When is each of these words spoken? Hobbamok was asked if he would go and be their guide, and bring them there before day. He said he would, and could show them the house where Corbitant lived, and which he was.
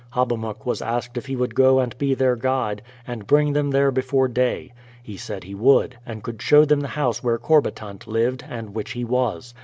Hobbamok 0.13 0.65
was 0.65 0.81
asked 0.81 1.15
if 1.15 1.27
he 1.27 1.35
would 1.35 1.53
go 1.53 1.77
and 1.79 1.95
be 1.99 2.15
their 2.15 2.35
guide, 2.35 2.81
and 3.05 3.27
bring 3.27 3.53
them 3.53 3.69
there 3.69 3.91
before 3.91 4.27
day. 4.27 4.73
He 5.03 5.15
said 5.15 5.43
he 5.43 5.53
would, 5.53 5.95
and 6.07 6.23
could 6.23 6.41
show 6.41 6.65
them 6.65 6.79
the 6.79 6.87
house 6.87 7.23
where 7.23 7.37
Corbitant 7.37 8.07
lived, 8.07 8.43
and 8.49 8.73
which 8.73 8.93
he 8.93 9.03
was. 9.05 9.53